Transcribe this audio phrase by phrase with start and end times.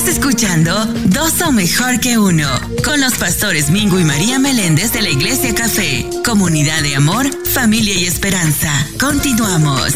[0.00, 0.72] Estás escuchando
[1.08, 2.46] Dos son mejor que uno
[2.82, 7.94] con los pastores Mingo y María Meléndez de la Iglesia Café, comunidad de amor, familia
[7.94, 8.70] y esperanza.
[8.98, 9.94] Continuamos.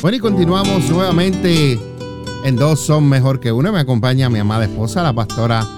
[0.00, 1.78] Bueno, y continuamos nuevamente
[2.42, 3.70] en Dos son mejor que uno.
[3.70, 5.68] Me acompaña mi amada esposa, la pastora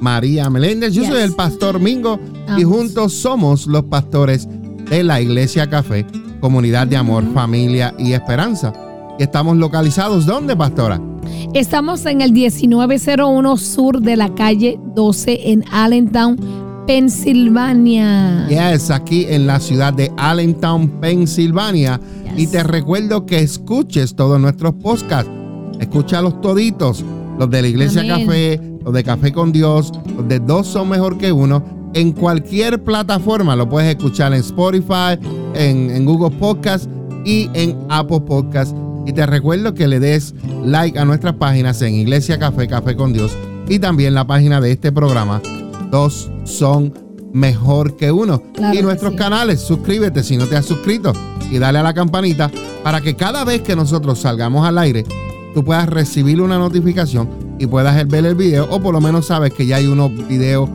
[0.00, 0.94] María Meléndez.
[0.94, 1.10] Yo Yes.
[1.10, 2.20] soy el pastor Mingo
[2.56, 4.46] y juntos somos los pastores
[4.88, 6.06] de la Iglesia Café,
[6.40, 8.72] comunidad de amor, familia y esperanza.
[9.18, 11.00] Y estamos localizados, ¿dónde, pastora?
[11.52, 16.36] Estamos en el 1901 sur de la calle 12 en Allentown,
[16.86, 18.48] Pensilvania.
[18.48, 22.00] Yes, aquí en la ciudad de Allentown, Pensilvania.
[22.24, 22.32] Yes.
[22.38, 25.30] Y te recuerdo que escuches todos nuestros podcasts.
[25.78, 27.04] Escúchalos toditos.
[27.38, 28.26] Los de la Iglesia Amén.
[28.26, 31.64] Café, los de Café con Dios, los de Dos son mejor que uno.
[31.94, 35.18] En cualquier plataforma lo puedes escuchar en Spotify,
[35.54, 36.88] en, en Google Podcast
[37.24, 38.76] y en Apple Podcast.
[39.06, 43.12] Y te recuerdo que le des like a nuestras páginas en Iglesia Café, Café con
[43.12, 43.36] Dios
[43.68, 45.42] y también la página de este programa.
[45.90, 46.94] Dos son
[47.32, 48.42] mejor que uno.
[48.54, 49.18] Claro y nuestros sí.
[49.18, 51.12] canales, suscríbete si no te has suscrito
[51.50, 52.50] y dale a la campanita
[52.82, 55.04] para que cada vez que nosotros salgamos al aire,
[55.54, 59.52] tú puedas recibir una notificación y puedas ver el video o por lo menos sabes
[59.52, 60.68] que ya hay unos videos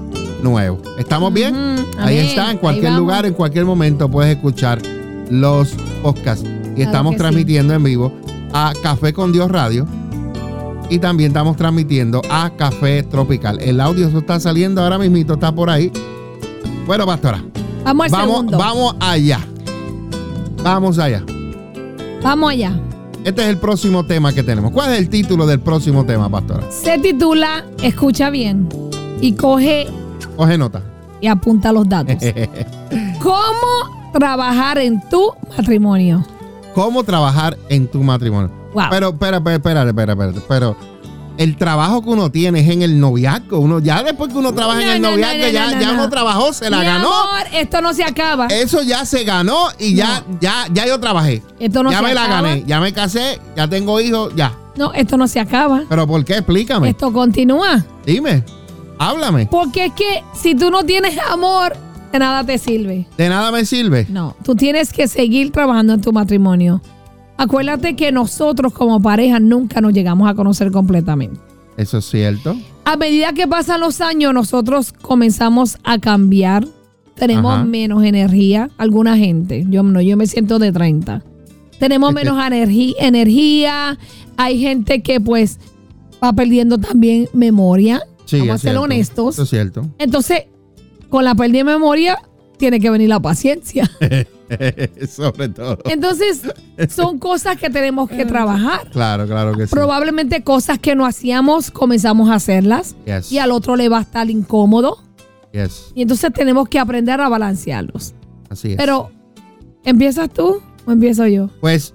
[0.44, 0.82] nuevos.
[0.98, 1.56] ¿Estamos bien?
[1.98, 4.82] Ahí está, en cualquier lugar, en cualquier momento puedes escuchar
[5.30, 5.70] los
[6.02, 6.59] podcasts.
[6.72, 7.18] Y Claro estamos sí.
[7.18, 8.14] transmitiendo en vivo
[8.54, 9.86] a Café con Dios Radio.
[10.90, 13.60] Y también estamos transmitiendo a Café Tropical.
[13.62, 15.92] El audio eso está saliendo ahora mismito, está por ahí.
[16.88, 17.44] Bueno, pastora,
[17.84, 18.58] Vamos al vamos, segundo.
[18.58, 19.40] vamos allá.
[20.64, 21.24] Vamos allá.
[22.24, 22.74] Vamos allá.
[23.24, 24.72] Este es el próximo tema que tenemos.
[24.72, 26.64] ¿Cuál es el título del próximo tema, pastora?
[26.72, 28.68] Se titula Escucha bien
[29.22, 29.88] y coge
[30.38, 30.82] Coge nota.
[31.22, 32.16] y apunta los datos.
[33.22, 36.26] ¿Cómo trabajar en tu matrimonio?
[36.74, 38.52] ¿Cómo trabajar en tu matrimonio?
[38.74, 38.86] Wow.
[38.90, 40.16] Pero, espera, espera, espera,
[40.48, 40.76] pero
[41.38, 43.60] el trabajo que uno tiene es en el noviazgo.
[43.60, 45.88] Uno, ya después que uno trabaja en el no, no, noviazgo, no, ya, no, ya
[45.88, 45.94] no.
[45.94, 47.08] uno trabajó, se la Mi ganó.
[47.08, 48.48] amor, esto no se acaba.
[48.48, 51.42] Eso ya se ganó y ya, ya, ya yo trabajé.
[51.60, 54.54] Esto no ya se me la gané, ya me casé, ya tengo hijos, ya.
[54.76, 55.84] No, esto no se acaba.
[55.88, 56.34] Pero ¿por qué?
[56.34, 56.90] Explícame.
[56.90, 57.84] Esto continúa.
[58.06, 58.44] Dime.
[58.98, 59.48] Háblame.
[59.50, 61.74] Porque es que si tú no tienes amor,
[62.12, 63.08] de nada te sirve.
[63.18, 64.08] De nada me sirve.
[64.10, 66.82] No, tú tienes que seguir trabajando en tu matrimonio.
[67.38, 71.40] Acuérdate que nosotros como pareja nunca nos llegamos a conocer completamente.
[71.78, 72.56] Eso es cierto.
[72.84, 76.68] A medida que pasan los años, nosotros comenzamos a cambiar.
[77.16, 77.64] Tenemos Ajá.
[77.64, 78.70] menos energía.
[78.78, 81.24] Alguna gente, yo no, yo me siento de 30.
[81.80, 82.38] Tenemos menos
[83.00, 83.98] energía.
[84.36, 85.60] Hay gente que pues
[86.24, 88.02] va perdiendo también memoria.
[88.26, 88.82] Sí, Vamos a ser cierto.
[88.82, 89.36] honestos.
[89.36, 89.86] Eso es cierto.
[89.98, 90.44] Entonces,
[91.10, 92.18] con la pérdida de memoria,
[92.58, 93.90] tiene que venir la paciencia.
[95.10, 95.78] Sobre todo.
[95.86, 96.42] Entonces,
[96.90, 98.90] son cosas que tenemos que trabajar.
[98.92, 99.72] Claro, claro que sí.
[99.72, 102.96] Probablemente cosas que no hacíamos, comenzamos a hacerlas.
[103.06, 103.32] Yes.
[103.32, 105.04] Y al otro le va a estar incómodo.
[105.52, 105.92] Yes.
[105.96, 108.14] Y entonces tenemos que aprender a balancearlos.
[108.50, 108.78] Así es.
[108.78, 109.12] Pero,
[109.84, 111.50] ¿empiezas tú o empiezo yo?
[111.62, 111.94] Pues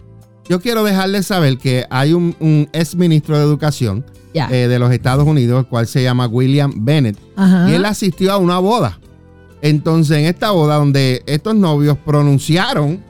[0.48, 4.04] yo quiero dejarles saber que hay un, un ex ministro de Educación
[4.34, 7.70] eh, de los Estados Unidos, el cual se llama William Bennett, Ajá.
[7.70, 8.98] y él asistió a una boda.
[9.64, 13.02] Entonces, en esta boda, donde estos novios pronunciaron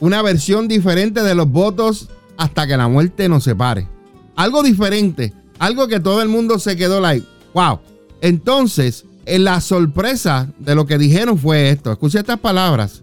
[0.00, 2.08] una versión diferente de los votos
[2.38, 3.86] hasta que la muerte nos separe.
[4.34, 7.78] Algo diferente, algo que todo el mundo se quedó like, wow.
[8.22, 11.92] Entonces, en la sorpresa de lo que dijeron fue esto.
[11.92, 13.02] Escucha estas palabras.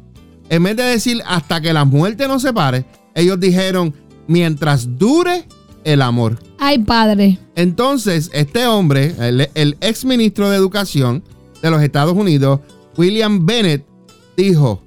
[0.49, 3.93] En vez de decir hasta que la muerte nos separe, ellos dijeron
[4.25, 5.47] mientras dure
[5.83, 6.39] el amor.
[6.57, 7.37] Ay, padre.
[7.53, 11.23] Entonces, este hombre, el, el ex ministro de Educación
[11.61, 12.61] de los Estados Unidos,
[12.99, 13.87] William Bennett,
[14.35, 14.83] dijo,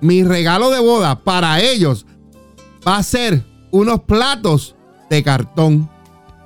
[0.00, 2.06] mi regalo de boda para ellos
[2.88, 4.74] va a ser unos platos
[5.10, 5.86] de cartón.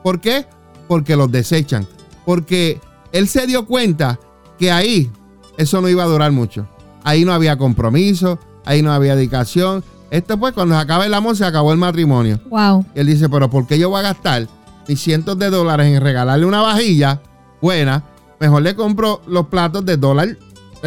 [0.02, 0.46] ¿Por qué?
[0.88, 1.86] Porque los desechan.
[2.24, 2.80] Porque
[3.12, 4.18] él se dio cuenta
[4.58, 5.08] que ahí
[5.56, 6.66] eso no iba a durar mucho.
[7.04, 9.84] Ahí no había compromiso, ahí no había dedicación.
[10.10, 12.40] Esto pues cuando se acaba el amor se acabó el matrimonio.
[12.50, 12.84] Wow.
[12.96, 14.48] Y él dice, pero ¿por qué yo voy a gastar
[14.88, 17.22] mis cientos de dólares en regalarle una vajilla
[17.62, 18.02] buena?
[18.40, 20.36] Mejor le compro los platos de dólar,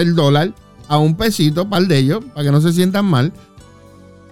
[0.02, 0.54] el dólar,
[0.88, 3.32] a un pesito, par de ellos, para que no se sientan mal,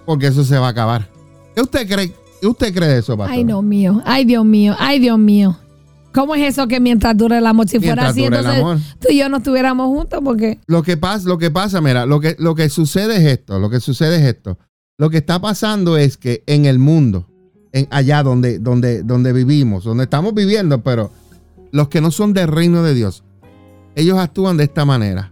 [0.04, 1.08] porque eso se va a acabar.
[1.54, 2.12] ¿Qué usted cree?
[2.40, 3.34] ¿Qué usted cree de eso, pastor?
[3.34, 4.02] Ay, Dios mío.
[4.04, 4.76] Ay, Dios mío.
[4.78, 5.56] Ay, Dios mío.
[6.12, 7.68] ¿Cómo es eso que mientras dure el amor?
[7.68, 8.78] Si fuera así, entonces amor.
[8.98, 10.58] tú y yo no estuviéramos juntos porque...
[10.66, 13.70] Lo que pasa, lo que pasa, mira, lo que, lo que sucede es esto, lo
[13.70, 14.58] que sucede es esto.
[14.96, 17.28] Lo que está pasando es que en el mundo,
[17.72, 21.12] en allá donde, donde, donde vivimos, donde estamos viviendo, pero
[21.70, 23.22] los que no son del reino de Dios,
[23.94, 25.30] ellos actúan de esta manera.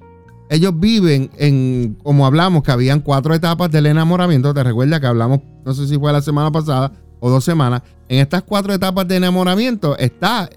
[0.49, 4.55] Ellos viven en, como hablamos, que habían cuatro etapas del enamoramiento.
[4.55, 8.21] Te recuerda que hablamos, no sé si fue la semana pasada o dos semanas, en
[8.21, 10.49] estas cuatro etapas de enamoramiento está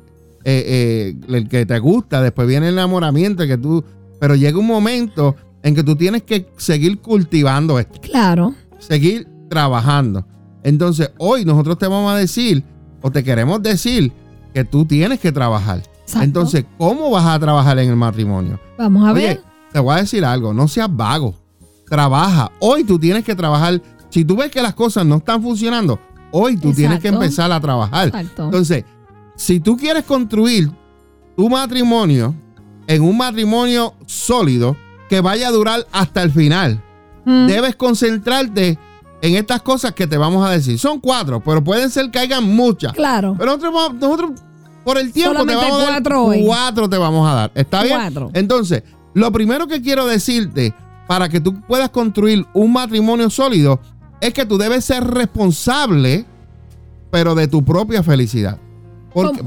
[0.43, 3.83] eh, eh, el que te gusta, después viene el enamoramiento, que tú,
[4.19, 7.99] pero llega un momento en que tú tienes que seguir cultivando esto.
[8.01, 8.53] Claro.
[8.77, 10.25] Seguir trabajando.
[10.63, 12.63] Entonces, hoy nosotros te vamos a decir,
[13.01, 14.11] o te queremos decir,
[14.53, 15.81] que tú tienes que trabajar.
[16.21, 18.59] Entonces, ¿cómo vas a trabajar en el matrimonio?
[18.77, 19.41] Vamos a ver.
[19.71, 21.35] Te voy a decir algo, no seas vago.
[21.87, 22.51] Trabaja.
[22.59, 23.81] Hoy tú tienes que trabajar.
[24.09, 25.99] Si tú ves que las cosas no están funcionando,
[26.31, 28.07] hoy tú tienes que empezar a trabajar.
[28.07, 28.45] Exacto.
[28.45, 28.85] Entonces,
[29.35, 30.71] si tú quieres construir
[31.35, 32.35] tu matrimonio
[32.87, 34.75] en un matrimonio sólido
[35.09, 36.83] que vaya a durar hasta el final,
[37.25, 37.47] mm.
[37.47, 38.77] debes concentrarte
[39.21, 40.77] en estas cosas que te vamos a decir.
[40.79, 42.93] Son cuatro, pero pueden ser que hayan muchas.
[42.93, 43.35] Claro.
[43.37, 44.31] Pero nosotros, nosotros
[44.83, 46.03] por el tiempo te vamos a dar
[46.43, 47.51] cuatro te vamos a dar.
[47.55, 47.97] ¿Está bien?
[47.97, 48.31] Cuatro.
[48.33, 48.83] Entonces,
[49.13, 50.73] lo primero que quiero decirte
[51.07, 53.79] para que tú puedas construir un matrimonio sólido
[54.21, 56.25] es que tú debes ser responsable,
[57.09, 58.59] pero de tu propia felicidad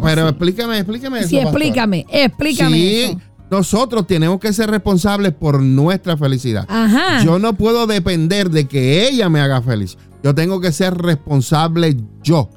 [0.02, 2.76] pero explícame, explícame Sí, explícame, explícame.
[2.76, 3.18] Sí,
[3.50, 6.66] nosotros tenemos que ser responsables por nuestra felicidad.
[6.68, 7.22] Ajá.
[7.24, 9.98] Yo no puedo depender de que ella me haga feliz.
[10.22, 12.48] Yo tengo que ser responsable yo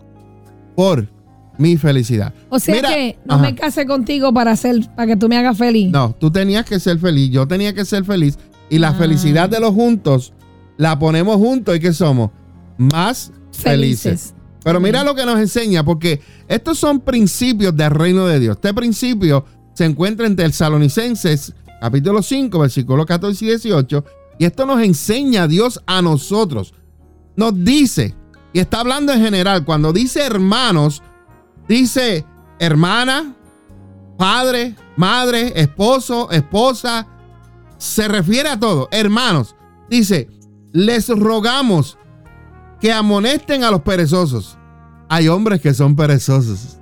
[0.76, 1.08] por
[1.58, 2.34] mi felicidad.
[2.50, 5.92] O sea que no me case contigo para hacer, para que tú me hagas feliz.
[5.92, 8.38] No, tú tenías que ser feliz, yo tenía que ser feliz.
[8.70, 8.94] Y la ah.
[8.94, 10.34] felicidad de los juntos
[10.78, 12.32] la ponemos juntos y que somos
[12.78, 14.34] más felices.
[14.64, 18.56] Pero mira lo que nos enseña, porque estos son principios del reino de Dios.
[18.56, 24.06] Este principio se encuentra en Tesalonicenses, capítulo 5, versículos 14 y 18.
[24.40, 26.74] Y esto nos enseña Dios a nosotros.
[27.36, 28.16] Nos dice,
[28.54, 31.04] y está hablando en general, cuando dice hermanos,
[31.68, 32.26] dice
[32.60, 33.34] hermana,
[34.18, 37.08] padre, madre, esposo, esposa,
[37.78, 38.88] se refiere a todo.
[38.92, 39.56] Hermanos,
[39.90, 40.30] dice,
[40.72, 41.98] les rogamos
[42.80, 44.58] que amonesten a los perezosos.
[45.08, 46.78] Hay hombres que son perezosos.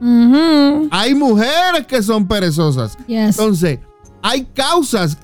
[0.91, 2.97] Hay mujeres que son perezosas.
[3.07, 3.79] Entonces,
[4.21, 5.17] hay causas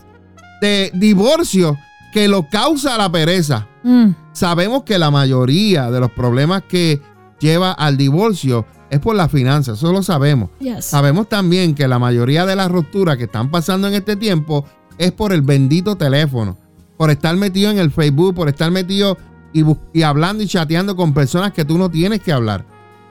[0.61, 1.77] de divorcio
[2.11, 3.67] que lo causa la pereza.
[3.83, 4.09] Mm.
[4.33, 7.01] Sabemos que la mayoría de los problemas que
[7.39, 10.49] lleva al divorcio es por las finanzas, eso lo sabemos.
[10.79, 14.65] Sabemos también que la mayoría de las rupturas que están pasando en este tiempo
[14.97, 16.57] es por el bendito teléfono,
[16.97, 19.17] por estar metido en el Facebook, por estar metido
[19.53, 22.65] y, hablando y chateando con personas que tú no tienes que hablar.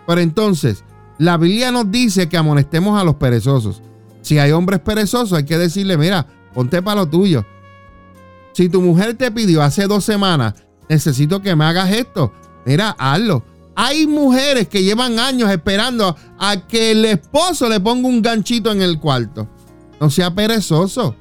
[0.07, 0.85] Pero entonces,
[1.19, 3.83] la Biblia nos dice que amonestemos a los perezosos.
[4.23, 7.45] Si hay hombres perezosos, hay que decirle, mira, ponte para lo tuyo.
[8.53, 10.55] Si tu mujer te pidió hace dos semanas,
[10.89, 12.33] necesito que me hagas esto,
[12.67, 13.45] mira, hazlo.
[13.81, 18.83] Hay mujeres que llevan años esperando a que el esposo le ponga un ganchito en
[18.83, 19.47] el cuarto.
[20.01, 21.15] No sea perezoso.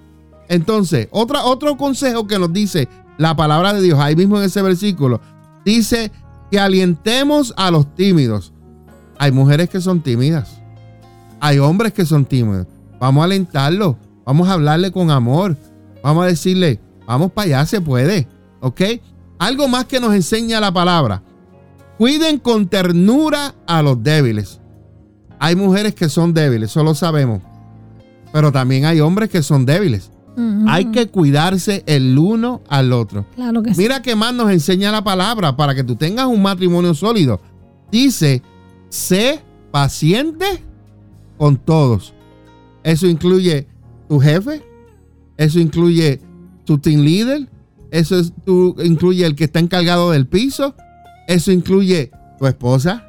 [0.49, 2.89] Entonces, otra, otro consejo que nos dice
[3.19, 5.21] la palabra de Dios, ahí mismo en ese versículo,
[5.63, 6.11] dice
[6.49, 8.53] que alientemos a los tímidos.
[9.19, 10.59] Hay mujeres que son tímidas.
[11.39, 12.65] Hay hombres que son tímidos.
[12.99, 13.97] Vamos a alentarlos.
[14.25, 15.55] Vamos a hablarle con amor.
[16.01, 18.27] Vamos a decirle, vamos para allá, se puede.
[18.61, 18.81] ¿Ok?
[19.37, 21.21] Algo más que nos enseña la palabra.
[21.97, 24.59] Cuiden con ternura a los débiles.
[25.39, 27.41] Hay mujeres que son débiles, eso lo sabemos.
[28.31, 30.11] Pero también hay hombres que son débiles.
[30.67, 33.25] Hay que cuidarse el uno al otro.
[33.33, 36.93] Claro que Mira qué más nos enseña la palabra para que tú tengas un matrimonio
[36.93, 37.41] sólido.
[37.91, 38.43] Dice,
[38.89, 39.41] sé
[39.71, 40.45] paciente
[41.37, 42.13] con todos.
[42.83, 43.67] Eso incluye
[44.07, 44.63] tu jefe,
[45.37, 46.21] eso incluye
[46.65, 47.49] tu team leader,
[47.89, 48.21] eso
[48.83, 50.75] incluye el que está encargado del piso,
[51.27, 53.05] eso incluye tu esposa,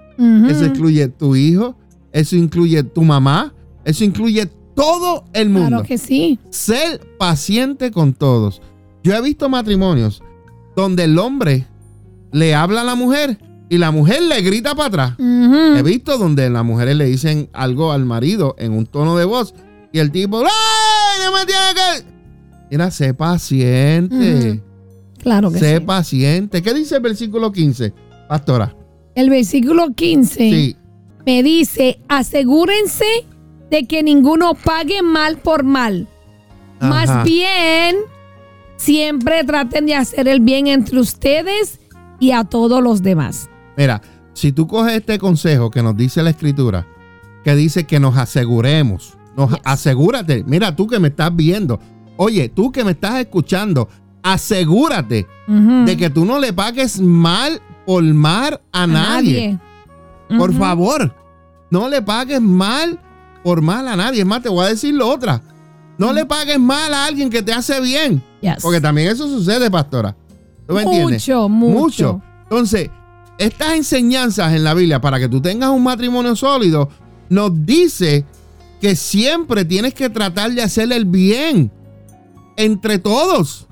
[0.48, 1.76] eso incluye tu hijo,
[2.12, 5.68] eso incluye tu mamá, eso incluye todo el mundo.
[5.68, 6.38] Claro que sí.
[6.50, 8.60] Ser paciente con todos.
[9.02, 10.22] Yo he visto matrimonios
[10.76, 11.66] donde el hombre
[12.32, 13.38] le habla a la mujer
[13.70, 15.14] y la mujer le grita para atrás.
[15.18, 19.54] He visto donde las mujeres le dicen algo al marido en un tono de voz
[19.92, 21.24] y el tipo, ¡ay!
[21.24, 22.18] No me tiene que.
[22.70, 24.62] Mira, sé paciente.
[25.18, 25.64] Claro que sí.
[25.64, 26.62] Sé paciente.
[26.62, 27.92] ¿Qué dice el versículo 15,
[28.28, 28.74] pastora?
[29.14, 30.76] El versículo 15
[31.26, 33.26] me dice: asegúrense
[33.70, 36.08] de que ninguno pague mal por mal.
[36.80, 37.96] Más bien,
[38.76, 41.80] siempre traten de hacer el bien entre ustedes
[42.20, 43.50] y a todos los demás.
[43.76, 44.00] Mira,
[44.32, 46.86] si tú coges este consejo que nos dice la escritura,
[47.44, 51.80] que dice que nos aseguremos, nos asegúrate, mira tú que me estás viendo,
[52.16, 53.88] oye, tú que me estás escuchando,
[54.22, 59.58] asegúrate de que tú no le pagues mal por mal a, nadie.
[60.36, 61.10] Por favor,
[61.70, 63.00] no le pagues mal
[63.42, 64.20] por mal a nadie.
[64.20, 65.40] Es más, te voy a decir lo otra.
[65.96, 68.22] No le pagues mal a alguien que te hace bien.
[68.60, 70.14] Porque también eso sucede, pastora.
[70.66, 71.26] ¿Tú me entiendes?
[71.26, 72.22] Mucho, mucho.
[72.42, 72.90] Entonces,
[73.38, 76.90] estas enseñanzas en la Biblia para que tú tengas un matrimonio sólido
[77.30, 78.26] nos dice
[78.82, 81.72] que siempre tienes que tratar de hacer el bien
[82.58, 83.66] entre todos.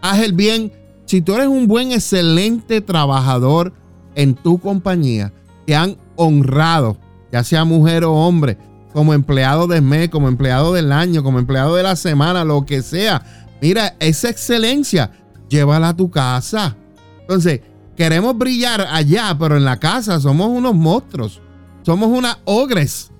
[0.00, 0.72] Haz el bien.
[1.14, 3.72] Si tú eres un buen, excelente trabajador
[4.16, 5.32] en tu compañía,
[5.64, 6.98] te han honrado,
[7.30, 8.58] ya sea mujer o hombre,
[8.92, 12.82] como empleado del mes, como empleado del año, como empleado de la semana, lo que
[12.82, 13.22] sea.
[13.62, 15.12] Mira, esa excelencia,
[15.48, 16.76] llévala a tu casa.
[17.20, 17.60] Entonces,
[17.96, 21.40] queremos brillar allá, pero en la casa somos unos monstruos.
[21.82, 23.12] Somos unas ogres.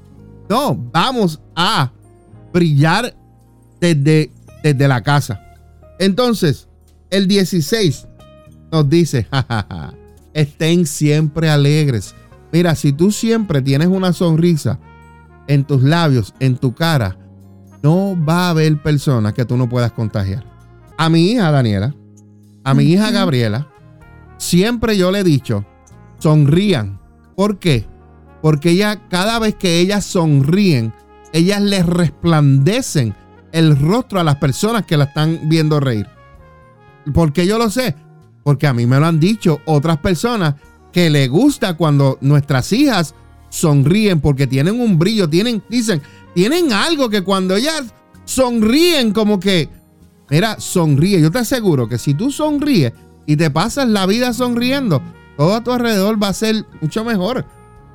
[0.49, 1.93] No, vamos a
[2.53, 3.15] brillar
[3.79, 4.33] desde,
[4.65, 5.41] desde la casa.
[6.01, 6.67] Entonces,
[7.11, 8.09] el 16
[8.73, 9.27] nos dice,
[10.35, 12.15] estén siempre alegres.
[12.53, 14.79] Mira, si tú siempre tienes una sonrisa
[15.47, 17.19] en tus labios, en tu cara,
[17.83, 20.45] no va a haber personas que tú no puedas contagiar.
[20.97, 21.95] A mi hija Daniela,
[22.63, 23.69] a mi hija Gabriela,
[24.39, 25.65] siempre yo le he dicho,
[26.19, 27.01] sonrían.
[27.37, 27.87] ¿Por qué?
[28.41, 30.93] Porque ella, cada vez que ellas sonríen,
[31.33, 33.15] ellas les resplandecen
[33.53, 36.07] el rostro a las personas que la están viendo reír.
[37.13, 37.95] ¿Por qué yo lo sé?
[38.43, 40.55] Porque a mí me lo han dicho otras personas
[40.93, 43.15] que le gusta cuando nuestras hijas
[43.49, 46.01] sonríen porque tienen un brillo, tienen, dicen,
[46.35, 47.95] tienen algo que cuando ellas
[48.25, 49.69] sonríen como que,
[50.31, 51.21] mira, sonríe.
[51.21, 52.93] Yo te aseguro que si tú sonríes
[53.27, 55.03] y te pasas la vida sonriendo,
[55.37, 57.45] todo a tu alrededor va a ser mucho mejor.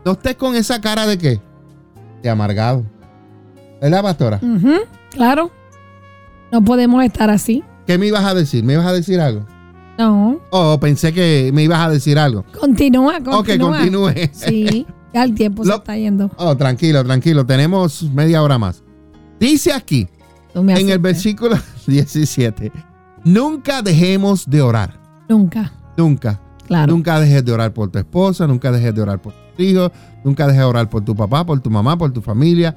[0.05, 1.41] No estés con esa cara de qué?
[2.23, 2.85] De amargado.
[3.81, 4.39] ¿Verdad, pastora?
[5.11, 5.51] claro.
[6.51, 7.63] No podemos estar así.
[7.89, 8.63] ¿Qué me ibas a decir?
[8.63, 9.48] ¿Me ibas a decir algo?
[9.98, 10.39] No.
[10.51, 12.46] Oh, pensé que me ibas a decir algo.
[12.60, 13.39] Continúa, continúa.
[13.39, 14.13] Ok, continúe.
[14.31, 16.29] Sí, ya el tiempo se está yendo.
[16.38, 17.48] Oh, tranquilo, tranquilo.
[17.48, 18.84] Tenemos media hora más.
[19.39, 20.08] Dice aquí,
[20.53, 22.72] en el versículo 17,
[23.24, 25.01] nunca dejemos de orar.
[25.27, 25.74] Nunca.
[25.98, 26.39] Nunca.
[26.67, 26.93] Claro.
[26.93, 29.91] Nunca dejes de orar por tu esposa, nunca dejes de orar por tu hijo,
[30.24, 32.75] nunca dejes de orar por tu papá, por tu mamá, por tu familia.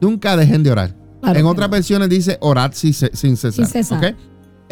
[0.00, 0.96] Nunca dejen de orar.
[1.22, 4.16] en otras versiones dice orar sin, cesar.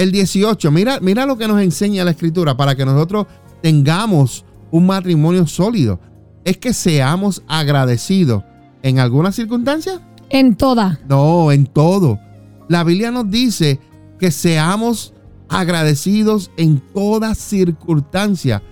[0.01, 3.27] El 18, mira, mira lo que nos enseña la escritura para que nosotros
[3.61, 6.01] tengamos un matrimonio sólido.
[6.43, 8.43] Es que seamos agradecidos
[8.83, 10.01] en alguna circunstancia.
[10.31, 10.99] En toda.
[11.07, 12.19] No, en todo.
[12.67, 13.79] La Biblia nos dice
[14.19, 15.13] que seamos
[15.51, 18.63] agradecidos en toda circunstancia,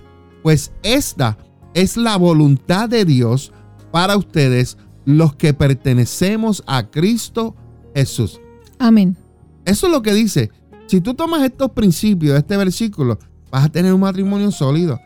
[0.41, 1.37] pues esta
[1.75, 3.51] es la voluntad de Dios
[3.91, 7.55] para ustedes los que pertenecemos a Cristo
[7.93, 8.41] Jesús.
[8.79, 9.15] Amén.
[9.63, 10.49] Eso es lo que dice.
[10.89, 13.19] Si tú tomas estos principios de este versículo,
[13.51, 14.99] vas a tener un matrimonio sólido.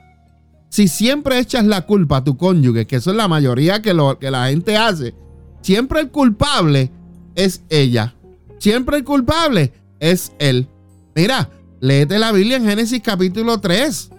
[0.70, 4.18] Si siempre echas la culpa a tu cónyuge, que eso es la mayoría que, lo,
[4.18, 5.14] que la gente hace,
[5.62, 6.90] siempre el culpable
[7.36, 8.16] es ella.
[8.60, 10.70] Siempre el culpable es él.
[11.16, 11.50] Mira,
[11.82, 14.10] léete la Biblia en Génesis capítulo 3.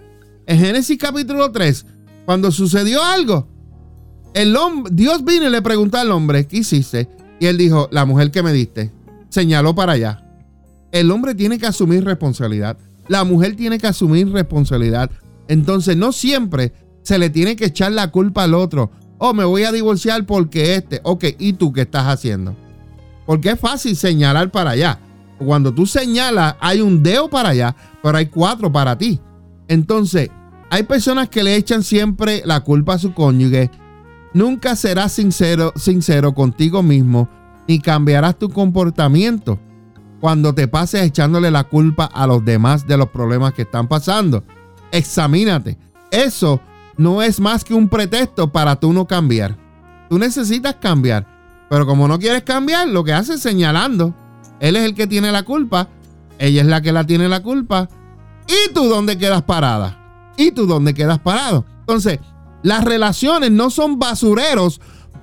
[0.45, 1.83] En Génesis capítulo 3,
[2.27, 3.47] cuando sucedió algo,
[4.35, 7.09] el hombre, Dios vino y le preguntó al hombre, ¿qué hiciste?
[7.39, 8.91] Y él dijo, la mujer que me diste,
[9.29, 10.24] señaló para allá
[10.95, 12.77] el hombre tiene que asumir responsabilidad,
[13.09, 15.11] la mujer tiene que asumir responsabilidad.
[15.49, 16.71] Entonces no siempre
[17.01, 18.91] se le tiene que echar la culpa al otro.
[19.17, 21.01] Oh, me voy a divorciar porque este.
[21.03, 22.55] Ok, ¿y tú qué estás haciendo?
[23.25, 24.97] Porque es fácil señalar para allá.
[25.37, 29.19] Cuando tú señalas, hay un dedo para allá, pero hay cuatro para ti.
[29.67, 30.29] Entonces,
[30.69, 33.69] hay personas que le echan siempre la culpa a su cónyuge.
[34.33, 37.27] Nunca serás sincero, sincero contigo mismo,
[37.67, 39.59] ni cambiarás tu comportamiento
[40.25, 44.43] cuando te pases echándole la culpa a los demás de los problemas que están pasando.
[44.91, 45.77] Examínate.
[46.09, 46.59] Eso
[46.97, 49.55] no es más que un pretexto para tú no cambiar.
[50.09, 51.27] Tú necesitas cambiar.
[51.69, 54.15] Pero como no quieres cambiar, lo que haces es señalando.
[54.59, 55.89] Él es el que tiene la culpa.
[56.39, 57.87] Ella es la que la tiene la culpa.
[58.47, 60.33] ¿Y tú dónde quedas parada?
[60.37, 61.65] ¿Y tú dónde quedas parado?
[61.81, 62.17] Entonces,
[62.63, 64.81] las relaciones no son basureros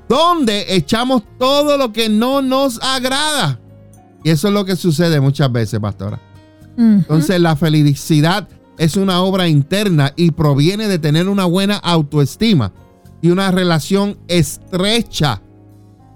[0.08, 3.61] donde echamos todo lo que no nos agrada.
[4.24, 6.20] Y eso es lo que sucede muchas veces, pastora.
[6.76, 8.48] Entonces la felicidad
[8.78, 12.72] es una obra interna y proviene de tener una buena autoestima
[13.20, 15.42] y una relación estrecha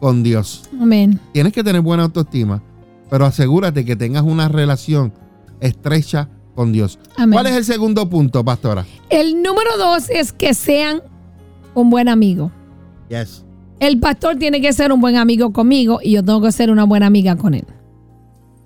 [0.00, 0.62] con Dios.
[0.80, 1.20] Amén.
[1.32, 2.62] Tienes que tener buena autoestima,
[3.10, 5.12] pero asegúrate que tengas una relación
[5.60, 6.98] estrecha con Dios.
[7.30, 8.86] ¿Cuál es el segundo punto, pastora?
[9.10, 11.02] El número dos es que sean
[11.74, 12.50] un buen amigo.
[13.08, 13.44] Yes.
[13.78, 16.84] El pastor tiene que ser un buen amigo conmigo y yo tengo que ser una
[16.84, 17.66] buena amiga con él.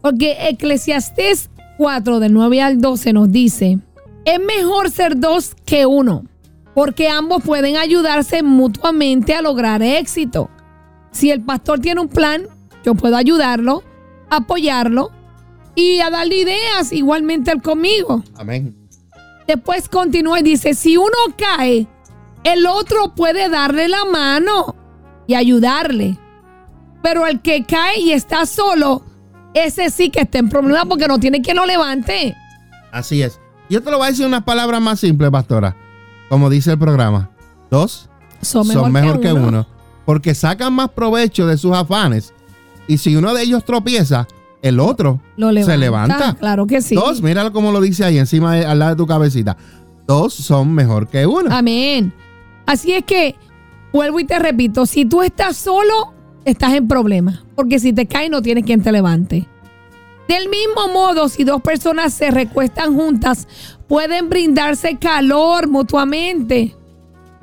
[0.02, 3.78] Porque Eclesiastés 4, del 9 al 12 nos dice,
[4.24, 6.24] es mejor ser dos que uno,
[6.74, 10.50] porque ambos pueden ayudarse mutuamente a lograr éxito.
[11.10, 12.42] Si el pastor tiene un plan,
[12.84, 13.82] yo puedo ayudarlo,
[14.28, 15.10] apoyarlo
[15.74, 18.22] y a darle ideas igualmente él conmigo.
[18.36, 18.76] Amén.
[19.46, 21.86] Después continúa y dice, si uno cae,
[22.44, 24.76] el otro puede darle la mano
[25.26, 26.18] y ayudarle.
[27.02, 29.02] Pero el que cae y está solo,
[29.54, 32.36] ese sí que está en problema porque no tiene quien lo levante.
[32.92, 33.40] Así es.
[33.68, 35.76] Yo te lo voy a decir unas palabras más simples, pastora.
[36.28, 37.30] Como dice el programa.
[37.70, 38.08] Dos
[38.42, 39.66] son mejor, que, uno.
[40.04, 42.32] Porque sacan más provecho de sus afanes.
[42.88, 44.26] Y si uno de ellos tropieza,
[44.62, 46.34] el otro se levanta.
[46.34, 46.94] Claro que sí.
[46.94, 49.56] Dos, míralo como lo dice ahí encima, al lado de tu cabecita.
[50.06, 51.54] Dos son mejor que uno.
[51.54, 52.12] Amén.
[52.66, 53.36] Así es que,
[53.92, 56.14] vuelvo y te repito, si tú estás solo,
[56.44, 57.44] estás en problemas.
[57.60, 59.46] Porque si te caes, no tienes quien te levante.
[60.26, 63.46] Del mismo modo, si dos personas se recuestan juntas,
[63.86, 66.74] pueden brindarse calor mutuamente.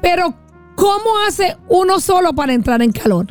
[0.02, 0.34] Pero,
[0.76, 3.28] ¿cómo hace uno solo para entrar en calor?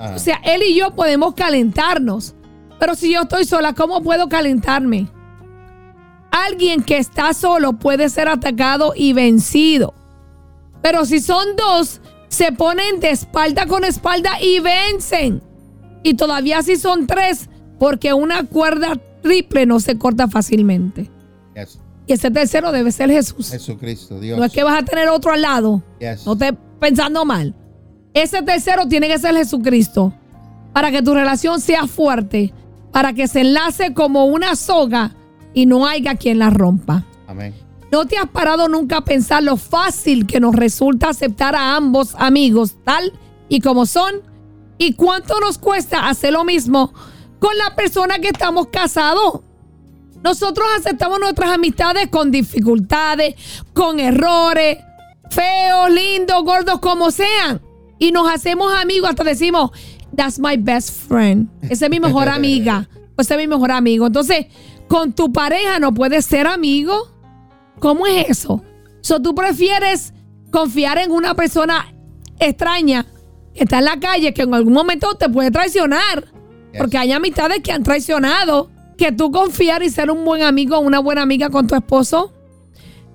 [0.00, 0.14] Ah.
[0.16, 2.34] O sea, él y yo podemos calentarnos.
[2.80, 5.06] Pero si yo estoy sola, ¿cómo puedo calentarme?
[6.32, 9.94] Alguien que está solo puede ser atacado y vencido.
[10.82, 15.46] Pero si son dos, se ponen de espalda con espalda y vencen.
[16.02, 21.10] Y todavía si son tres, porque una cuerda triple no se corta fácilmente.
[22.06, 23.50] Y ese tercero debe ser Jesús.
[23.50, 24.38] Jesucristo, Dios.
[24.38, 25.82] No es que vas a tener otro al lado.
[26.24, 27.54] No estés pensando mal.
[28.14, 30.14] Ese tercero tiene que ser Jesucristo.
[30.72, 32.54] Para que tu relación sea fuerte.
[32.92, 35.14] Para que se enlace como una soga
[35.52, 37.04] y no haya quien la rompa.
[37.26, 37.54] Amén.
[37.90, 42.14] ¿No te has parado nunca a pensar lo fácil que nos resulta aceptar a ambos
[42.18, 43.12] amigos tal
[43.48, 44.22] y como son?
[44.78, 46.94] ¿Y cuánto nos cuesta hacer lo mismo
[47.40, 49.40] con la persona que estamos casados?
[50.22, 53.34] Nosotros aceptamos nuestras amistades con dificultades,
[53.72, 54.78] con errores,
[55.30, 57.60] feos, lindos, gordos, como sean.
[57.98, 59.70] Y nos hacemos amigos, hasta decimos,
[60.14, 61.48] that's my best friend.
[61.68, 62.88] Esa es mi mejor amiga.
[63.16, 64.06] Ese es mi mejor amigo.
[64.06, 64.46] Entonces,
[64.86, 67.10] con tu pareja no puedes ser amigo.
[67.78, 68.62] ¿Cómo es eso?
[69.00, 70.12] So, tú prefieres
[70.50, 71.94] confiar en una persona
[72.40, 73.06] extraña
[73.58, 76.32] que está en la calle que en algún momento te puede traicionar.
[76.78, 78.70] Porque hay amistades que han traicionado.
[78.96, 82.32] Que tú confiar y ser un buen amigo o una buena amiga con tu esposo.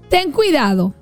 [0.10, 0.93] Ten cuidado.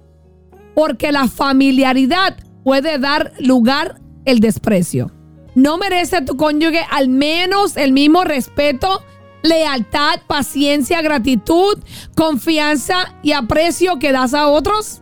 [0.76, 5.12] Porque la familiaridad puede dar lugar el desprecio.
[5.56, 9.02] No merece tu cónyuge al menos el mismo respeto
[9.42, 11.80] lealtad, paciencia, gratitud,
[12.16, 15.02] confianza y aprecio que das a otros?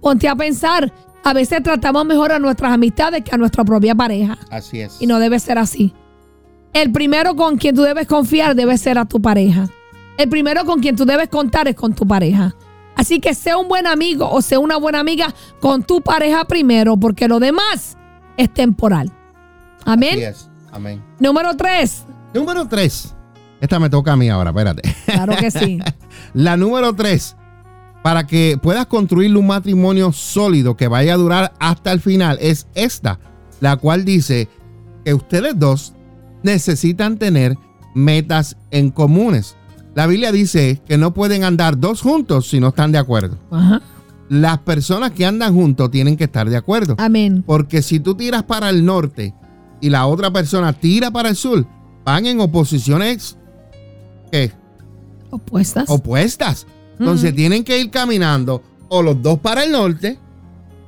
[0.00, 0.92] Ponte a pensar,
[1.26, 4.38] a veces tratamos mejor a nuestras amistades que a nuestra propia pareja.
[4.48, 4.98] Así es.
[5.00, 5.92] Y no debe ser así.
[6.72, 9.66] El primero con quien tú debes confiar debe ser a tu pareja.
[10.18, 12.54] El primero con quien tú debes contar es con tu pareja.
[12.94, 16.96] Así que sea un buen amigo o sea una buena amiga con tu pareja primero,
[16.96, 17.96] porque lo demás
[18.36, 19.10] es temporal.
[19.84, 20.12] Amén.
[20.12, 20.50] Así es.
[20.70, 21.02] Amén.
[21.18, 22.04] Número tres.
[22.34, 23.16] Número tres.
[23.60, 24.82] Esta me toca a mí ahora, espérate.
[25.06, 25.80] Claro que sí.
[26.34, 27.34] La número tres,
[28.06, 32.68] para que puedas construir un matrimonio sólido que vaya a durar hasta el final, es
[32.76, 33.18] esta,
[33.58, 34.48] la cual dice
[35.04, 35.92] que ustedes dos
[36.44, 37.58] necesitan tener
[37.96, 39.56] metas en comunes.
[39.96, 43.38] La Biblia dice que no pueden andar dos juntos si no están de acuerdo.
[44.28, 46.94] Las personas que andan juntos tienen que estar de acuerdo.
[46.98, 47.42] Amén.
[47.44, 49.34] Porque si tú tiras para el norte
[49.80, 51.66] y la otra persona tira para el sur,
[52.04, 53.36] van en oposiciones
[54.30, 54.52] ¿qué?
[55.30, 55.90] Opuestas.
[55.90, 56.68] Opuestas.
[56.98, 60.18] Entonces tienen que ir caminando o los dos para el norte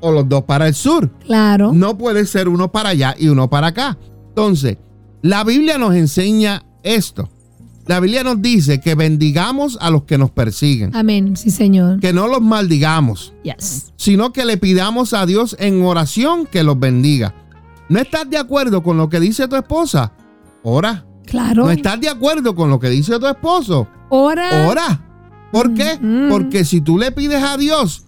[0.01, 1.11] o los dos para el sur.
[1.25, 1.73] Claro.
[1.73, 3.99] No puede ser uno para allá y uno para acá.
[4.29, 4.79] Entonces,
[5.23, 7.29] la Biblia nos enseña esto.
[7.87, 10.95] La Biblia nos dice que bendigamos a los que nos persiguen.
[10.95, 12.01] Amén, sí, Señor.
[12.01, 13.33] Que no los maldigamos.
[13.43, 13.93] Yes.
[13.97, 17.35] Sino que le pidamos a Dios en oración que los bendiga.
[17.89, 20.13] ¿No estás de acuerdo con lo que dice tu esposa?
[20.63, 21.07] Ora.
[21.25, 21.65] Claro.
[21.65, 23.89] ¿No estás de acuerdo con lo que dice tu esposo?
[24.11, 24.69] Ora.
[24.69, 25.08] Ora.
[25.53, 25.99] ¿Por qué?
[26.01, 26.29] Mm.
[26.31, 28.05] Porque si tú le pides a Dios,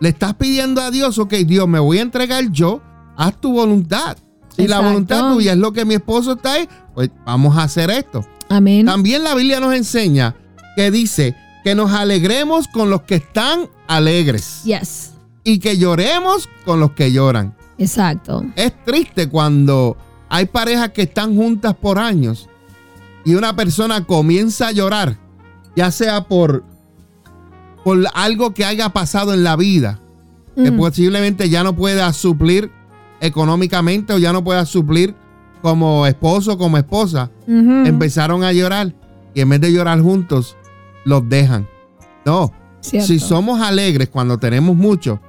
[0.00, 2.80] le estás pidiendo a Dios, ok, Dios, me voy a entregar yo,
[3.16, 4.16] haz tu voluntad.
[4.56, 7.90] Si la voluntad tuya es lo que mi esposo está ahí, pues vamos a hacer
[7.90, 8.24] esto.
[8.48, 8.84] Amén.
[8.84, 10.36] También la Biblia nos enseña
[10.76, 14.62] que dice que nos alegremos con los que están alegres.
[14.64, 15.12] Yes.
[15.44, 17.56] Y que lloremos con los que lloran.
[17.78, 18.44] Exacto.
[18.56, 19.96] Es triste cuando
[20.28, 22.48] hay parejas que están juntas por años
[23.24, 25.18] y una persona comienza a llorar,
[25.76, 26.64] ya sea por,
[27.84, 29.98] por algo que haya pasado en la vida,
[30.56, 32.70] que posiblemente ya no pueda suplir
[33.20, 35.14] económicamente o ya no pueda suplir
[35.62, 38.94] como esposo, como esposa, empezaron a llorar
[39.34, 40.56] y en vez de llorar juntos,
[41.04, 41.66] los dejan.
[42.24, 45.20] No, si somos alegres cuando tenemos mucho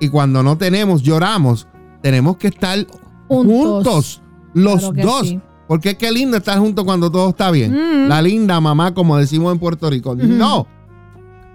[0.00, 1.66] y cuando no tenemos, lloramos,
[2.02, 2.86] tenemos que estar
[3.28, 4.22] juntos.
[4.54, 5.36] los dos.
[5.66, 7.72] Porque qué lindo estar juntos cuando todo está bien.
[7.72, 8.08] Mm.
[8.08, 10.14] La linda mamá, como decimos en Puerto Rico.
[10.14, 10.66] No,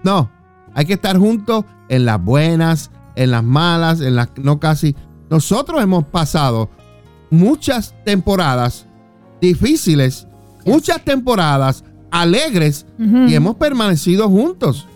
[0.02, 0.30] no.
[0.74, 4.94] Hay que estar juntos en las buenas, en las malas, en las no casi.
[5.28, 6.70] Nosotros hemos pasado
[7.30, 8.86] muchas temporadas
[9.40, 10.26] difíciles,
[10.64, 14.86] muchas temporadas alegres y hemos permanecido juntos.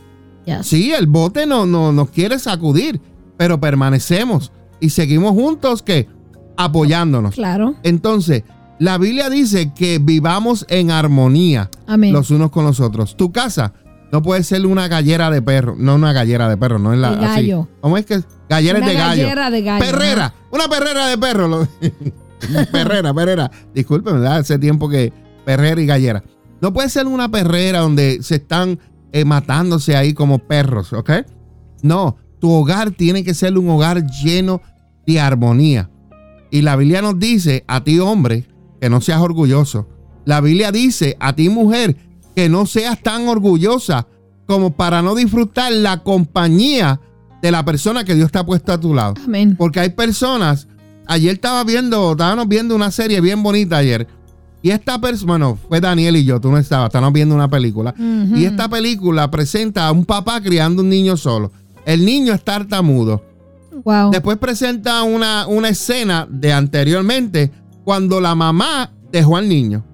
[0.63, 3.01] Sí, el bote no, no nos quiere sacudir,
[3.37, 6.09] pero permanecemos y seguimos juntos que
[6.57, 7.35] apoyándonos.
[7.35, 7.75] Claro.
[7.83, 8.45] Entonces,
[8.79, 13.17] la Biblia dice que vivamos en armonía los unos con los otros.
[13.17, 13.73] Tu casa
[14.11, 17.11] no puede ser una gallera de perro, no una gallera de perro, no es la
[17.11, 17.69] de gallo.
[17.81, 19.23] ¿Cómo es que gallera de gallo?
[19.23, 19.85] Gallera de gallo.
[19.85, 21.69] Perrera, una perrera de perro.
[22.73, 23.51] perrera, perrera.
[23.75, 24.39] Disculpen, ¿verdad?
[24.39, 25.13] Hace tiempo que
[25.45, 26.25] perrera y gallera.
[26.61, 28.79] No puede ser una perrera donde se están
[29.13, 31.11] eh, matándose ahí como perros, ¿ok?
[31.83, 34.63] No, tu hogar tiene que ser un hogar lleno
[35.07, 35.91] de armonía.
[36.51, 38.47] Y la Biblia nos dice a ti hombre
[38.85, 39.89] que no seas orgulloso.
[40.27, 41.97] La Biblia dice a ti mujer
[42.37, 44.07] que no seas tan orgullosa
[44.45, 47.01] como para no disfrutar la compañía
[47.41, 49.15] de la persona que Dios te ha puesto a tu lado.
[49.25, 49.57] Amén.
[49.57, 50.69] Porque hay personas,
[51.07, 54.07] ayer estaba viendo, estábamos viendo una serie bien bonita ayer.
[54.61, 57.95] Y esta persona, bueno, fue Daniel y yo, tú no estabas, estábamos viendo una película.
[58.35, 61.53] Y esta película presenta a un papá criando un niño solo.
[61.87, 63.25] El niño es tartamudo.
[63.83, 64.11] Wow.
[64.11, 69.85] Después presenta una, una escena de anteriormente cuando la mamá dejó al niño.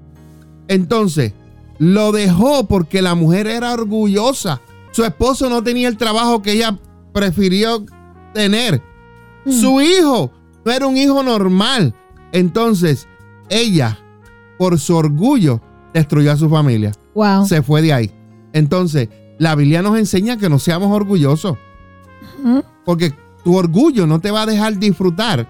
[0.69, 1.35] Entonces,
[1.79, 4.61] lo dejó porque la mujer era orgullosa.
[4.93, 6.79] Su esposo no tenía el trabajo que ella
[7.13, 7.85] prefirió
[8.33, 8.83] tener.
[9.45, 9.53] Mm.
[9.53, 10.31] Su hijo
[10.65, 11.95] no era un hijo normal.
[12.33, 13.09] Entonces,
[13.49, 13.99] ella,
[14.59, 15.61] por su orgullo,
[15.93, 16.93] destruyó a su familia.
[17.15, 17.47] Wow.
[17.47, 18.11] Se fue de ahí.
[18.53, 21.57] Entonces, la Biblia nos enseña que no seamos orgullosos.
[22.85, 25.49] Porque tu orgullo no te va a dejar disfrutar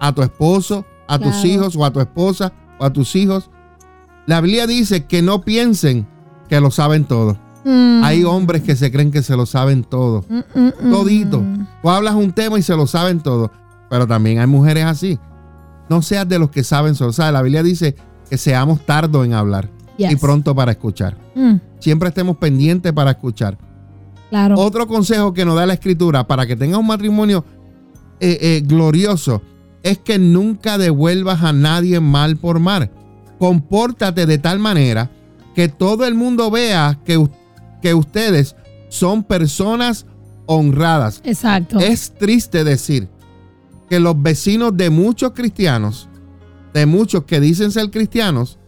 [0.00, 3.50] a tu esposo, a tus hijos o a tu esposa o a tus hijos.
[4.26, 6.06] La Biblia dice que no piensen
[6.48, 7.38] que lo saben todo.
[7.64, 8.02] Mm.
[8.04, 10.24] Hay hombres que se creen que se lo saben todo.
[10.28, 11.42] Mm, mm, Todito.
[11.82, 13.50] Tú hablas un tema y se lo saben todo.
[13.90, 15.18] Pero también hay mujeres así.
[15.88, 17.12] No seas de los que saben solo.
[17.32, 17.96] La Biblia dice
[18.28, 21.16] que seamos tardos en hablar y pronto para escuchar.
[21.78, 23.58] Siempre estemos pendientes para escuchar.
[24.30, 24.56] Claro.
[24.58, 27.44] Otro consejo que nos da la escritura para que tengas un matrimonio
[28.18, 29.42] eh, eh, glorioso
[29.86, 32.90] es que nunca devuelvas a nadie mal por mal.
[33.38, 35.12] Compórtate de tal manera
[35.54, 37.24] que todo el mundo vea que,
[37.80, 38.56] que ustedes
[38.88, 40.06] son personas
[40.46, 41.20] honradas.
[41.22, 41.78] Exacto.
[41.78, 43.08] Es triste decir
[43.88, 46.08] que los vecinos de muchos cristianos,
[46.74, 48.58] de muchos que dicen ser cristianos,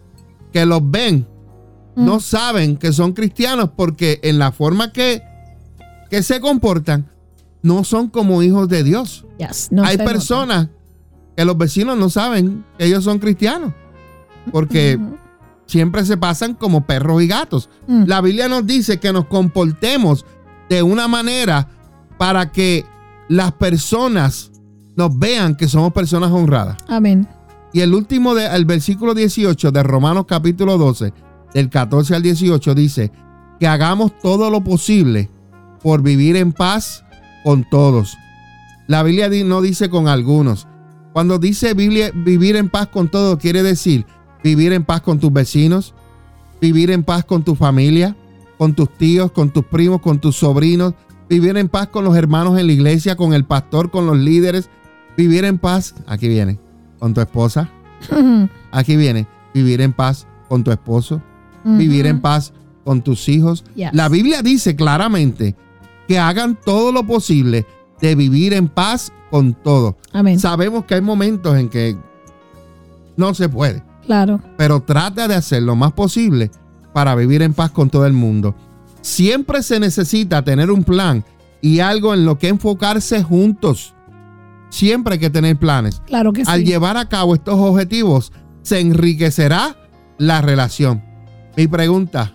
[0.53, 1.27] que los ven,
[1.97, 2.21] no mm.
[2.21, 5.21] saben que son cristianos porque en la forma que,
[6.11, 7.11] que se comportan,
[7.61, 9.27] no son como hijos de Dios.
[9.83, 10.69] Hay personas
[11.39, 13.73] que los vecinos no saben que ellos son cristianos.
[14.51, 14.99] Porque
[15.67, 17.71] siempre se pasan como perros y gatos.
[17.87, 18.07] Mm.
[18.07, 20.27] La Biblia nos dice que nos comportemos
[20.69, 21.69] de una manera
[22.19, 22.85] para que
[23.29, 24.51] las personas
[24.97, 26.77] nos vean que somos personas honradas.
[26.89, 27.29] Amén.
[27.73, 31.13] Y el último, de, el versículo 18 de Romanos capítulo 12,
[31.55, 33.13] del 14 al 18, dice
[33.61, 35.31] que hagamos todo lo posible
[35.85, 37.05] por vivir en paz
[37.45, 38.19] con todos.
[38.89, 40.67] La Biblia no dice con algunos,
[41.19, 44.07] cuando dice Biblia, vivir en paz con todo, quiere decir
[44.45, 45.93] vivir en paz con tus vecinos,
[46.61, 48.15] vivir en paz con tu familia,
[48.57, 50.95] con tus tíos, con tus primos, con tus sobrinos,
[51.29, 54.71] vivir en paz con los hermanos en la iglesia, con el pastor, con los líderes,
[55.17, 56.61] vivir en paz, aquí viene,
[57.01, 57.69] con tu esposa,
[58.71, 61.21] aquí viene, vivir en paz con tu esposo,
[61.65, 62.53] vivir en paz
[62.85, 63.65] con tus hijos.
[63.75, 65.57] La Biblia dice claramente
[66.07, 67.67] que hagan todo lo posible
[68.01, 69.97] de vivir en paz con todo.
[70.39, 71.97] Sabemos que hay momentos en que
[73.17, 73.83] no se puede.
[74.07, 74.41] Claro.
[74.57, 76.51] Pero trata de hacer lo más posible
[76.93, 78.55] para vivir en paz con todo el mundo.
[79.03, 81.25] Siempre se necesita tener un plan
[81.61, 83.95] y algo en lo que enfocarse juntos.
[84.71, 86.03] Siempre hay que tener planes.
[86.07, 86.51] Claro que sí.
[86.51, 89.77] Al llevar a cabo estos objetivos, se enriquecerá
[90.19, 91.03] la relación.
[91.57, 92.35] Mi pregunta,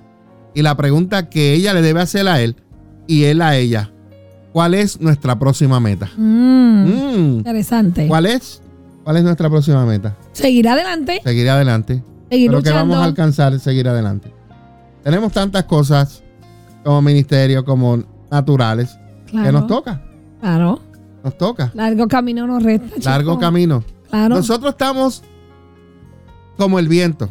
[0.53, 2.55] y la pregunta que ella le debe hacer a él
[3.07, 3.92] y él a ella,
[4.53, 6.09] ¿Cuál es nuestra próxima meta?
[6.15, 7.37] Mm, mm.
[7.37, 8.07] Interesante.
[8.07, 8.61] ¿Cuál es?
[9.03, 10.15] ¿Cuál es nuestra próxima meta?
[10.31, 11.21] Seguir adelante.
[11.23, 12.03] Seguir adelante.
[12.29, 14.31] Seguir Pero que vamos a alcanzar seguir adelante.
[15.03, 16.23] Tenemos tantas cosas
[16.83, 20.03] como ministerio, como naturales, que nos toca.
[20.39, 20.79] Claro.
[21.23, 21.71] Nos toca.
[21.73, 22.87] Largo camino nos resta.
[23.03, 23.83] Largo camino.
[24.09, 24.35] Claro.
[24.35, 25.23] Nosotros estamos
[26.57, 27.29] como el viento.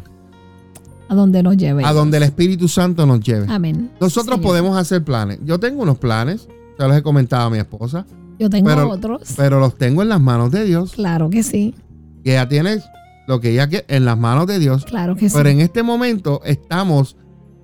[1.07, 1.85] A donde nos lleve.
[1.85, 3.47] A donde el Espíritu Santo nos lleve.
[3.49, 3.91] Amén.
[4.01, 5.39] Nosotros podemos hacer planes.
[5.45, 6.49] Yo tengo unos planes
[6.87, 8.05] los he comentado a mi esposa.
[8.39, 9.33] Yo tengo otros.
[9.37, 10.93] Pero los tengo en las manos de Dios.
[10.93, 11.75] Claro que sí.
[12.23, 12.79] Y ella tiene
[13.27, 14.85] lo que ella quiere en las manos de Dios.
[14.85, 15.35] Claro que sí.
[15.35, 17.15] Pero en este momento estamos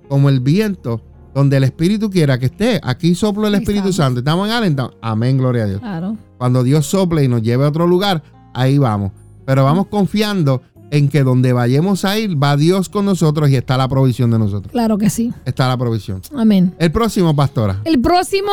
[0.08, 1.02] como el viento
[1.34, 2.80] donde el Espíritu quiera que esté.
[2.82, 4.20] Aquí soplo el Espíritu Santo.
[4.20, 4.92] Estamos en Allentown.
[5.00, 5.80] Amén, gloria a Dios.
[5.80, 6.16] Claro.
[6.38, 8.22] Cuando Dios sople y nos lleve a otro lugar,
[8.54, 9.12] ahí vamos.
[9.44, 13.76] Pero vamos confiando en que donde vayamos a ir, va Dios con nosotros y está
[13.76, 14.72] la provisión de nosotros.
[14.72, 15.32] Claro que sí.
[15.44, 16.20] Está la provisión.
[16.36, 16.74] Amén.
[16.78, 17.80] El próximo, pastora.
[17.84, 18.50] El próximo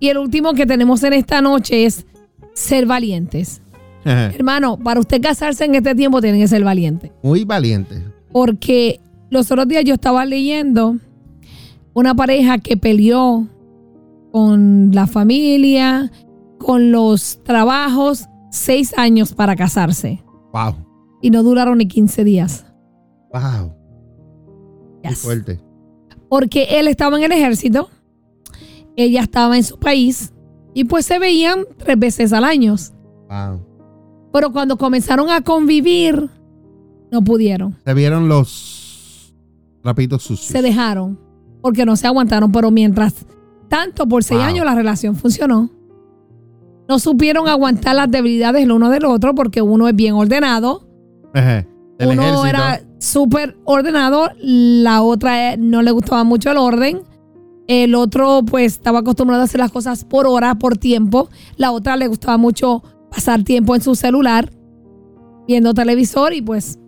[0.00, 2.06] y el último que tenemos en esta noche es
[2.54, 3.60] ser valientes.
[4.04, 7.10] Hermano, para usted casarse en este tiempo tiene que ser valiente.
[7.22, 8.02] Muy valiente.
[8.32, 10.96] Porque los otros días yo estaba leyendo
[11.94, 13.46] una pareja que peleó
[14.30, 16.10] con la familia,
[16.58, 20.22] con los trabajos, seis años para casarse.
[20.52, 20.74] Wow.
[21.22, 22.66] Y no duraron ni 15 días.
[23.32, 23.72] Wow.
[25.02, 25.60] Qué fuerte.
[26.28, 27.88] Porque él estaba en el ejército,
[28.96, 30.32] ella estaba en su país
[30.74, 32.76] y pues se veían tres veces al año.
[33.28, 33.60] Wow.
[34.32, 36.28] Pero cuando comenzaron a convivir,
[37.10, 37.76] no pudieron.
[37.84, 39.34] Se vieron los
[39.82, 40.48] rapitos sucios.
[40.48, 41.18] Se dejaron
[41.62, 43.14] porque no se aguantaron, pero mientras
[43.68, 45.70] tanto, por seis años la relación funcionó.
[46.88, 50.86] No supieron aguantar las debilidades el uno del otro porque uno es bien ordenado.
[51.98, 57.02] uno era súper ordenado, la otra no le gustaba mucho el orden.
[57.66, 61.30] El otro pues estaba acostumbrado a hacer las cosas por hora, por tiempo.
[61.56, 64.50] La otra le gustaba mucho pasar tiempo en su celular
[65.46, 66.78] viendo televisor y pues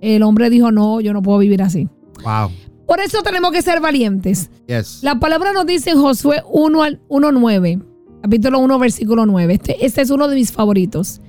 [0.00, 1.88] el hombre dijo, no, yo no puedo vivir así.
[2.24, 2.50] Wow.
[2.86, 4.50] Por eso tenemos que ser valientes.
[4.66, 5.00] Yes.
[5.02, 7.84] La palabra nos dice en Josué 1.9,
[8.22, 9.54] capítulo 1, versículo 9.
[9.54, 11.20] Este, este, es uno de mis favoritos.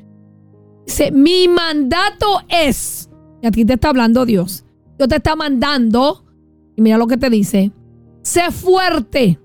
[0.85, 3.09] Dice, mi mandato es,
[3.41, 4.65] y aquí te está hablando Dios,
[4.97, 6.25] Dios te está mandando,
[6.75, 7.71] y mira lo que te dice,
[8.21, 9.39] sé fuerte,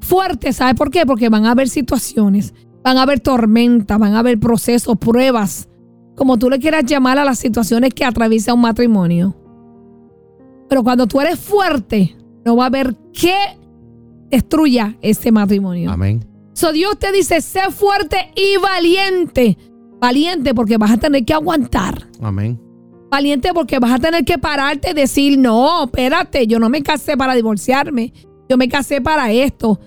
[0.00, 1.04] fuerte, ¿sabes por qué?
[1.06, 5.68] Porque van a haber situaciones, van a haber tormentas, van a haber procesos, pruebas,
[6.16, 9.36] como tú le quieras llamar a las situaciones que atraviesa un matrimonio.
[10.68, 13.34] Pero cuando tú eres fuerte, no va a haber que
[14.30, 15.90] destruya este matrimonio.
[15.90, 16.24] Amén.
[16.52, 19.56] So Dios te dice, sé fuerte y valiente.
[20.00, 22.08] Valiente porque vas a tener que aguantar.
[22.20, 22.60] Amén.
[23.10, 27.16] Valiente porque vas a tener que pararte y decir, no, espérate, yo no me casé
[27.16, 28.12] para divorciarme.
[28.48, 29.80] Yo me casé para esto.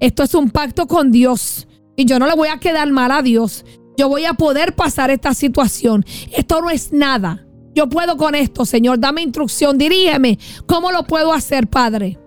[0.00, 1.66] Esto es un pacto con Dios.
[1.96, 3.64] Y yo no le voy a quedar mal a Dios.
[3.96, 6.04] Yo voy a poder pasar esta situación.
[6.36, 7.44] Esto no es nada.
[7.74, 9.00] Yo puedo con esto, Señor.
[9.00, 10.38] Dame instrucción, dirígeme.
[10.66, 12.18] ¿Cómo lo puedo hacer, Padre?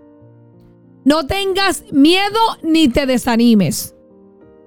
[1.06, 3.96] No tengas miedo ni te desanimes.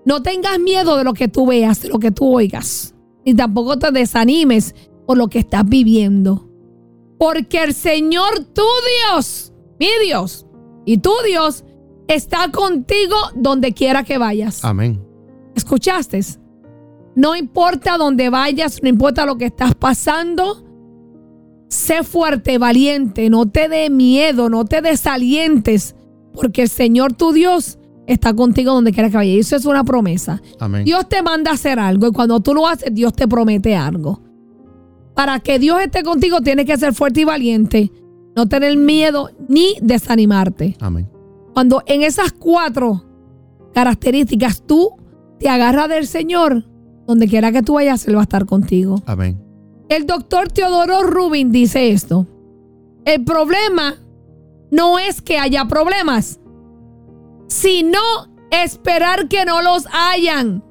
[0.06, 2.94] No tengas miedo de lo que tú veas, de lo que tú oigas.
[3.24, 4.74] Ni tampoco te desanimes
[5.06, 6.48] por lo que estás viviendo.
[7.18, 8.62] Porque el Señor, tu
[9.12, 10.46] Dios, mi Dios,
[10.84, 11.64] y tu Dios,
[12.08, 14.64] está contigo donde quiera que vayas.
[14.64, 15.00] Amén.
[15.54, 16.20] ¿Escuchaste?
[17.14, 20.64] No importa dónde vayas, no importa lo que estás pasando,
[21.74, 25.96] Sé fuerte, valiente, no te dé miedo, no te desalientes,
[26.32, 29.32] porque el Señor tu Dios está contigo donde quiera que vaya.
[29.32, 30.40] Eso es una promesa.
[30.84, 34.20] Dios te manda a hacer algo y cuando tú lo haces, Dios te promete algo.
[35.14, 37.92] Para que Dios esté contigo, tienes que ser fuerte y valiente,
[38.34, 40.76] no tener miedo ni desanimarte.
[40.80, 41.08] Amén.
[41.52, 43.04] Cuando en esas cuatro
[43.72, 44.90] características tú
[45.38, 46.64] te agarras del Señor,
[47.06, 49.02] donde quiera que tú vayas, Él va a estar contigo.
[49.06, 49.40] Amén.
[49.88, 52.26] El doctor Teodoro Rubin dice esto.
[53.04, 53.96] El problema
[54.70, 56.40] no es que haya problemas,
[57.46, 58.00] sino
[58.50, 60.64] esperar que no los hayan.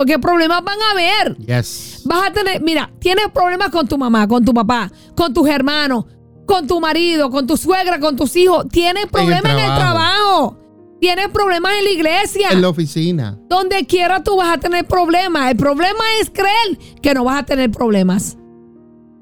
[0.00, 1.36] Porque problemas van a haber.
[1.36, 2.00] Yes.
[2.06, 6.06] Vas a tener, mira, tienes problemas con tu mamá, con tu papá, con tus hermanos,
[6.46, 8.66] con tu marido, con tu suegra, con tus hijos.
[8.70, 10.56] Tienes problemas en el trabajo.
[11.02, 12.48] Tienes problemas en la iglesia.
[12.50, 13.38] En la oficina.
[13.46, 15.50] Donde quiera tú vas a tener problemas.
[15.50, 18.38] El problema es creer que no vas a tener problemas.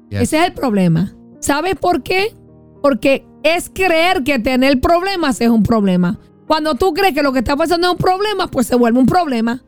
[0.09, 1.13] Ese es el problema.
[1.41, 2.33] ¿Sabes por qué?
[2.81, 6.21] Porque es creer que tener problemas es un problema.
[6.47, 9.07] Cuando tú crees que lo que está pasando es un problema, pues se vuelve un
[9.07, 9.61] problema.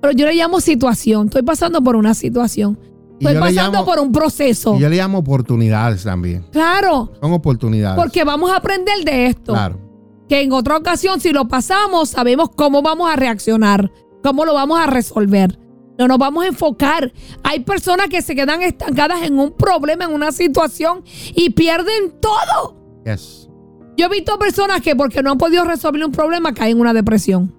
[0.00, 1.26] Pero yo le llamo situación.
[1.26, 2.78] Estoy pasando por una situación.
[3.20, 4.76] Estoy pasando por un proceso.
[4.76, 6.44] Y yo le llamo oportunidades también.
[6.52, 7.12] Claro.
[7.20, 8.00] Son oportunidades.
[8.00, 9.52] Porque vamos a aprender de esto.
[9.52, 9.88] Claro
[10.28, 13.90] que en otra ocasión, si lo pasamos, sabemos cómo vamos a reaccionar,
[14.22, 15.58] cómo lo vamos a resolver.
[15.98, 17.12] No nos vamos a enfocar.
[17.42, 21.02] Hay personas que se quedan estancadas en un problema, en una situación
[21.34, 22.76] y pierden todo.
[23.04, 23.48] Yes.
[23.96, 26.92] Yo he visto personas que porque no han podido resolver un problema caen en una
[26.92, 27.57] depresión.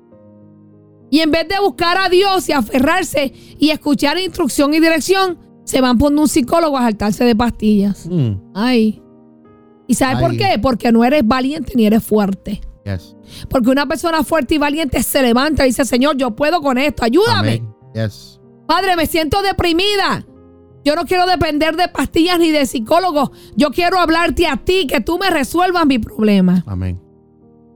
[1.10, 5.82] Y en vez de buscar a Dios y aferrarse y escuchar instrucción y dirección, se
[5.82, 8.08] van poniendo un psicólogo a saltarse de pastillas.
[8.10, 8.34] Mm.
[8.54, 9.02] Ay.
[9.88, 10.60] ¿Y sabes por qué?
[10.62, 12.62] Porque no eres valiente ni eres fuerte.
[13.50, 17.04] Porque una persona fuerte y valiente se levanta y dice, Señor, yo puedo con esto,
[17.04, 17.63] ayúdame.
[18.67, 20.26] Padre, me siento deprimida.
[20.84, 23.32] Yo no quiero depender de pastillas ni de psicólogos.
[23.56, 26.63] Yo quiero hablarte a ti, que tú me resuelvas mi problema.
[26.65, 27.00] Amén.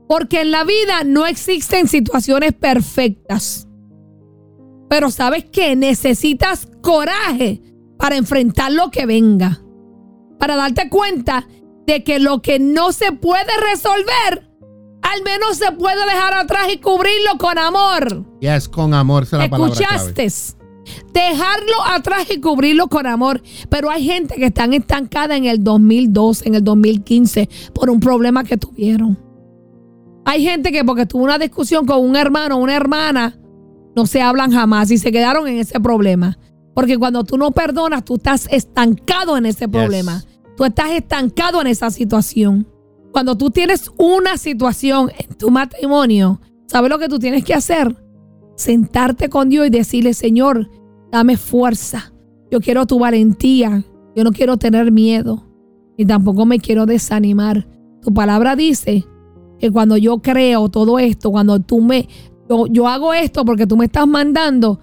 [0.08, 3.68] Porque en la vida no existen situaciones perfectas.
[4.88, 7.62] Pero sabes que necesitas coraje
[7.98, 9.62] para enfrentar lo que venga.
[10.38, 11.46] Para darte cuenta
[11.86, 14.50] de que lo que no se puede resolver,
[15.02, 18.24] al menos se puede dejar atrás y cubrirlo con amor.
[18.40, 20.28] Yes, con amor la ¿Escuchaste?
[21.14, 23.42] Dejarlo atrás y cubrirlo con amor.
[23.70, 28.44] Pero hay gente que están estancada en el 2012, en el 2015, por un problema
[28.44, 29.23] que tuvieron.
[30.24, 33.38] Hay gente que porque tuvo una discusión con un hermano o una hermana,
[33.94, 36.38] no se hablan jamás y se quedaron en ese problema.
[36.74, 40.24] Porque cuando tú no perdonas, tú estás estancado en ese problema.
[40.56, 42.66] Tú estás estancado en esa situación.
[43.12, 47.96] Cuando tú tienes una situación en tu matrimonio, ¿sabes lo que tú tienes que hacer?
[48.56, 50.68] Sentarte con Dios y decirle, Señor,
[51.12, 52.12] dame fuerza.
[52.50, 53.84] Yo quiero tu valentía.
[54.16, 55.44] Yo no quiero tener miedo.
[55.96, 57.68] Y tampoco me quiero desanimar.
[58.02, 59.04] Tu palabra dice
[59.58, 62.08] que cuando yo creo todo esto, cuando tú me,
[62.70, 64.78] yo, hago esto porque tú me estás mandando,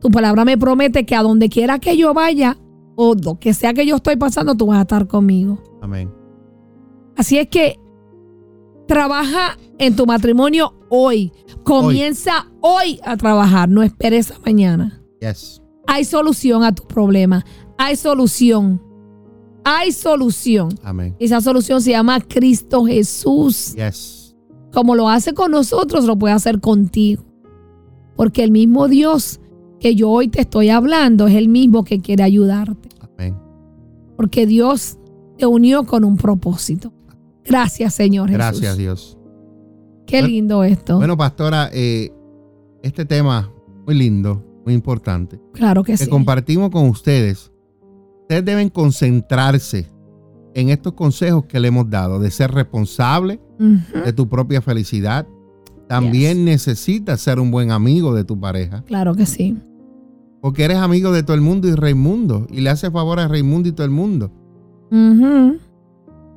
[0.00, 2.58] tu palabra me promete que a donde quiera que yo vaya
[2.96, 5.62] o lo que sea que yo estoy pasando, tú vas a estar conmigo.
[5.80, 6.10] Amén.
[7.16, 7.78] Así es que
[8.86, 11.32] trabaja en tu matrimonio hoy.
[11.64, 15.02] Comienza hoy, a trabajar, no esperes a mañana.
[15.20, 15.62] Yes.
[15.86, 17.44] Hay solución a tu problema.
[17.78, 18.82] Hay solución.
[19.64, 20.78] Hay solución.
[20.82, 21.16] Amén.
[21.18, 23.74] Esa solución se llama Cristo Jesús.
[23.74, 24.15] Yes.
[24.76, 27.22] Como lo hace con nosotros, lo puede hacer contigo.
[28.14, 29.40] Porque el mismo Dios
[29.80, 32.90] que yo hoy te estoy hablando es el mismo que quiere ayudarte.
[33.00, 33.34] Amén.
[34.18, 34.98] Porque Dios
[35.38, 36.92] te unió con un propósito.
[37.42, 38.36] Gracias, Señor Jesús.
[38.36, 39.18] Gracias, Dios.
[40.06, 40.98] Qué lindo esto.
[40.98, 42.12] Bueno, pastora, eh,
[42.82, 43.50] este tema
[43.86, 45.40] muy lindo, muy importante.
[45.54, 46.04] Claro que, sí.
[46.04, 47.50] Que compartimos con ustedes.
[48.20, 49.90] Ustedes deben concentrarse
[50.56, 55.26] en estos consejos que le hemos dado, de ser responsable de tu propia felicidad.
[55.86, 58.82] También necesitas ser un buen amigo de tu pareja.
[58.86, 59.58] Claro que sí.
[60.40, 62.46] Porque eres amigo de todo el mundo y Raimundo.
[62.50, 64.32] Y le hace favor a Raimundo y todo el mundo.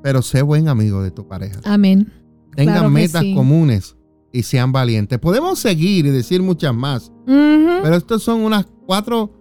[0.04, 1.62] Pero sé buen amigo de tu pareja.
[1.64, 2.12] Amén.
[2.58, 3.96] Tengan metas comunes
[4.34, 5.18] y sean valientes.
[5.20, 7.10] Podemos seguir y decir muchas más.
[7.26, 9.32] Pero estos son unas cuatro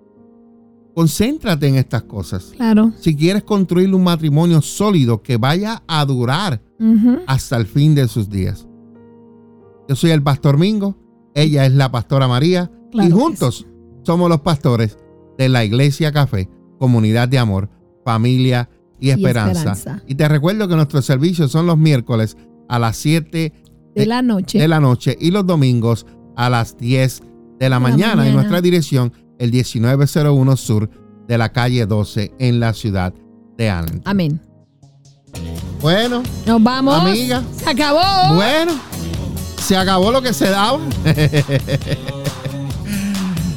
[0.99, 2.47] Concéntrate en estas cosas.
[2.57, 2.93] Claro.
[2.99, 6.61] Si quieres construir un matrimonio sólido que vaya a durar
[7.29, 8.67] hasta el fin de sus días.
[9.89, 10.97] Yo soy el pastor Mingo,
[11.37, 13.65] ella es la pastora María y juntos
[14.03, 14.99] somos los pastores
[15.39, 17.71] de la Iglesia Café, comunidad de amor,
[18.05, 20.03] familia y esperanza.
[20.05, 22.37] y te recuerdo que nuestros servicios son los miércoles
[22.69, 23.53] a las 7
[23.95, 24.59] de, la noche.
[24.59, 27.23] de la noche y los domingos a las 10
[27.61, 28.17] de la, mañana.
[28.17, 28.29] mañana.
[28.29, 30.91] En nuestra dirección el 1901 Sur
[31.27, 33.13] de la calle 12 en la ciudad
[33.57, 34.03] de Allen.
[34.05, 34.41] Amén.
[35.81, 36.23] Bueno.
[36.47, 36.95] Nos vamos.
[36.95, 37.43] Amiga.
[37.57, 38.35] Se acabó.
[38.35, 38.73] Bueno.
[39.61, 40.81] Se acabó lo que se daba.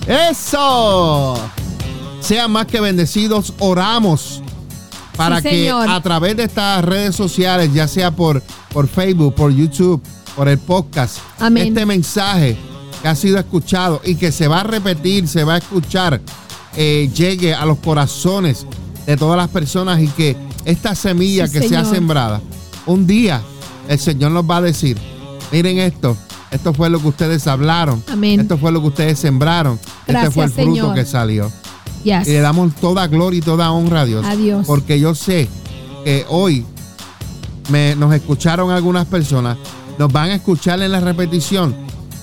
[0.07, 1.35] Eso.
[2.19, 3.53] Sean más que bendecidos.
[3.59, 4.41] Oramos
[5.15, 8.41] para que a través de estas redes sociales, ya sea por,
[8.73, 10.01] por Facebook, por YouTube,
[10.35, 11.19] por el podcast,
[11.55, 12.57] este mensaje
[13.01, 16.21] que ha sido escuchado y que se va a repetir, se va a escuchar,
[16.75, 18.65] eh, llegue a los corazones
[19.05, 20.35] de todas las personas y que
[20.65, 22.41] esta semilla que se ha sembrada,
[22.85, 23.41] un día
[23.87, 24.97] el Señor nos va a decir,
[25.51, 26.15] miren esto,
[26.51, 30.51] esto fue lo que ustedes hablaron, esto fue lo que ustedes sembraron, este fue el
[30.51, 31.51] fruto que salió.
[32.03, 34.25] Y le damos toda gloria y toda honra a Dios.
[34.65, 35.47] Porque yo sé
[36.03, 36.65] que hoy
[37.69, 39.57] me, nos escucharon algunas personas,
[39.97, 41.75] nos van a escuchar en la repetición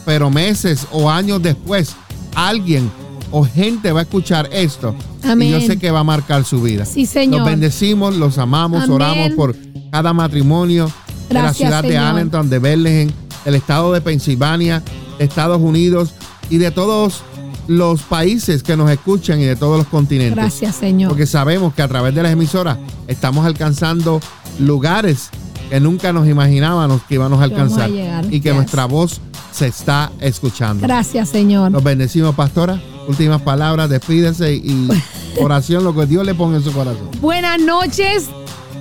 [0.08, 1.94] pero meses o años después,
[2.34, 2.90] alguien
[3.30, 4.94] o gente va a escuchar esto.
[5.38, 6.86] Y yo sé que va a marcar su vida.
[6.86, 7.40] Sí, Señor.
[7.40, 9.54] Los bendecimos, los amamos, oramos por
[9.92, 10.90] cada matrimonio
[11.28, 13.10] de la ciudad de Allentown, de Bethlehem,
[13.44, 14.82] del estado de Pensilvania,
[15.18, 16.14] de Estados Unidos
[16.48, 17.20] y de todos
[17.66, 20.36] los países que nos escuchan y de todos los continentes.
[20.36, 21.10] Gracias, Señor.
[21.10, 24.22] Porque sabemos que a través de las emisoras estamos alcanzando
[24.58, 25.28] lugares
[25.68, 27.90] que nunca nos imaginábamos que íbamos a alcanzar
[28.30, 29.20] y que nuestra voz
[29.50, 30.86] se está escuchando.
[30.86, 31.70] Gracias, Señor.
[31.70, 32.80] Nos bendecimos, pastora.
[33.08, 34.88] Últimas palabras, despídese y
[35.40, 37.08] oración, lo que Dios le ponga en su corazón.
[37.20, 38.28] Buenas noches.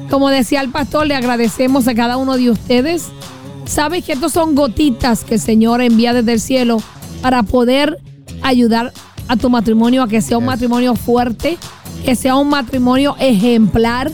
[0.09, 3.07] Como decía el pastor, le agradecemos a cada uno de ustedes.
[3.65, 6.81] Sabes que estos son gotitas que el Señor envía desde el cielo
[7.21, 7.99] para poder
[8.41, 8.93] ayudar
[9.27, 11.57] a tu matrimonio a que sea un matrimonio fuerte,
[12.05, 14.11] que sea un matrimonio ejemplar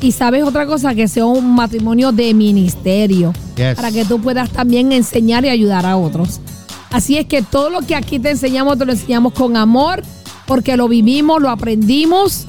[0.00, 3.32] y sabes otra cosa, que sea un matrimonio de ministerio.
[3.76, 6.40] Para que tú puedas también enseñar y ayudar a otros.
[6.90, 10.02] Así es que todo lo que aquí te enseñamos, te lo enseñamos con amor,
[10.46, 12.44] porque lo vivimos, lo aprendimos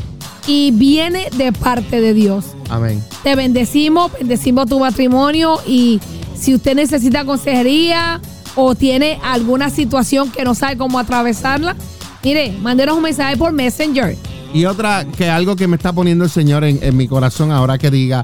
[0.47, 2.45] y viene de parte de Dios.
[2.69, 3.03] Amén.
[3.23, 5.99] Te bendecimos, bendecimos tu matrimonio y
[6.35, 8.21] si usted necesita consejería
[8.55, 11.75] o tiene alguna situación que no sabe cómo atravesarla,
[12.23, 14.15] mire, mándenos un mensaje por Messenger.
[14.55, 17.77] Y otra, que algo que me está poniendo el Señor en, en mi corazón ahora
[17.77, 18.23] que diga,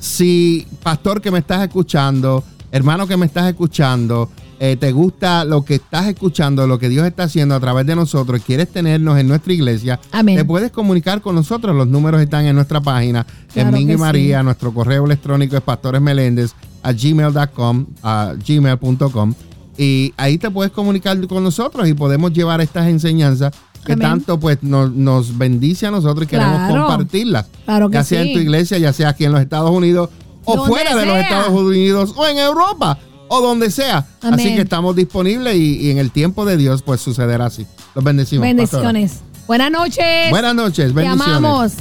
[0.00, 5.64] si pastor que me estás escuchando, hermano que me estás escuchando, eh, te gusta lo
[5.64, 9.28] que estás escuchando, lo que Dios está haciendo a través de nosotros, quieres tenernos en
[9.28, 11.76] nuestra iglesia, te puedes comunicar con nosotros.
[11.76, 13.24] Los números están en nuestra página,
[13.54, 14.42] en Mingo y María.
[14.42, 19.34] Nuestro correo electrónico es pastoresmeléndez a gmail.com, a gmail.com.
[19.76, 23.52] Y ahí te puedes comunicar con nosotros y podemos llevar estas enseñanzas
[23.84, 27.46] que tanto pues nos, bendice a nosotros y queremos compartirlas.
[27.90, 30.10] ya sea en tu iglesia, ya sea aquí en los Estados Unidos
[30.44, 32.98] o fuera de los Estados Unidos o en Europa
[33.28, 34.06] o donde sea.
[34.22, 37.66] Así que estamos disponibles y, en el tiempo de Dios pues sucederá así.
[37.94, 38.42] Los bendecimos.
[38.42, 39.20] Bendiciones.
[39.46, 40.30] Buenas noches.
[40.30, 40.92] Buenas noches.
[40.92, 41.76] Bendiciones.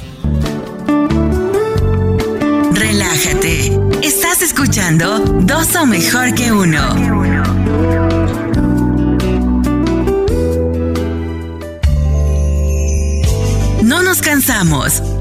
[2.71, 3.79] Relájate.
[4.03, 8.26] Estás escuchando Dos o mejor que uno.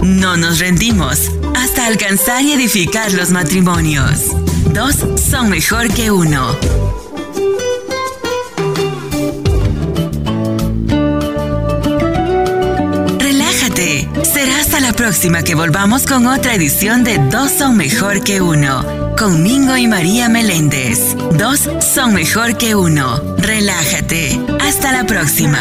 [0.03, 4.33] No nos rendimos, hasta alcanzar y edificar los matrimonios.
[4.73, 4.97] Dos
[5.31, 6.57] son mejor que uno.
[13.21, 14.09] Relájate.
[14.25, 19.15] Será hasta la próxima que volvamos con otra edición de Dos son mejor que uno.
[19.17, 21.15] Con Mingo y María Meléndez.
[21.39, 23.23] Dos son mejor que uno.
[23.39, 24.41] Relájate.
[24.61, 25.61] Hasta la próxima.